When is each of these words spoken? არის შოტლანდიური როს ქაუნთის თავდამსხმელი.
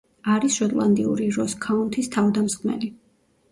არის 0.35 0.55
შოტლანდიური 0.59 1.27
როს 1.37 1.55
ქაუნთის 1.67 2.11
თავდამსხმელი. 2.19 2.93